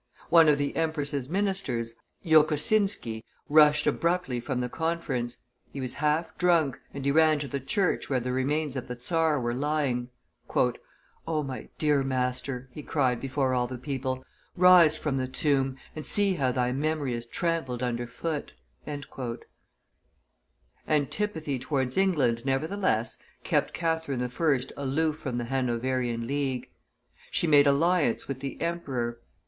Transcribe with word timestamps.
One 0.31 0.49
of 0.49 0.57
the 0.57 0.75
empress's 0.75 1.29
ministers, 1.29 1.93
Jokosinski, 2.25 3.23
rushed 3.47 3.85
abruptly 3.85 4.39
from 4.39 4.59
the 4.59 4.67
conference; 4.67 5.37
he 5.71 5.79
was 5.79 5.93
half 6.01 6.35
drunk, 6.39 6.79
and 6.91 7.05
he 7.05 7.11
ran 7.11 7.37
to 7.37 7.47
the 7.47 7.59
church 7.59 8.09
where 8.09 8.19
the 8.19 8.31
remains 8.31 8.75
of 8.75 8.87
the 8.87 8.99
czar 8.99 9.39
were 9.39 9.53
lying. 9.53 10.09
"O 11.27 11.43
my 11.43 11.69
dear 11.77 12.01
master!" 12.01 12.67
he 12.71 12.81
cried 12.81 13.21
before 13.21 13.53
all 13.53 13.67
the 13.67 13.77
people, 13.77 14.25
"rise 14.57 14.97
from 14.97 15.17
the 15.17 15.27
tomb, 15.27 15.77
and 15.95 16.03
see 16.03 16.33
how 16.33 16.51
thy 16.51 16.71
memory 16.71 17.13
is 17.13 17.27
trampled 17.27 17.83
under 17.83 18.07
foot!" 18.07 18.53
Antipathy 20.87 21.59
towards 21.59 21.95
England, 21.95 22.43
nevertheless, 22.43 23.19
kept 23.43 23.71
Catherine 23.75 24.23
I. 24.23 24.31
aloof 24.77 25.19
from 25.19 25.37
the 25.37 25.45
Hanoverian 25.45 26.25
league; 26.25 26.71
she 27.29 27.45
made 27.45 27.67
alliance 27.67 28.27
with 28.27 28.39
the 28.39 28.59
emperor. 28.59 29.19